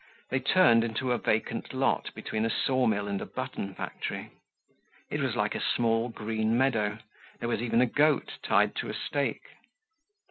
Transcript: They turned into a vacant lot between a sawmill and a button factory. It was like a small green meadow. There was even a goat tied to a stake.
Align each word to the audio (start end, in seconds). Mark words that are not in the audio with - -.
They 0.31 0.39
turned 0.39 0.83
into 0.83 1.11
a 1.11 1.19
vacant 1.19 1.73
lot 1.75 2.11
between 2.15 2.43
a 2.43 2.49
sawmill 2.49 3.07
and 3.07 3.21
a 3.21 3.25
button 3.27 3.75
factory. 3.75 4.31
It 5.11 5.19
was 5.19 5.35
like 5.35 5.53
a 5.53 5.61
small 5.61 6.09
green 6.09 6.57
meadow. 6.57 6.97
There 7.39 7.47
was 7.49 7.61
even 7.61 7.81
a 7.81 7.85
goat 7.85 8.39
tied 8.41 8.75
to 8.77 8.89
a 8.89 8.95
stake. 8.95 9.43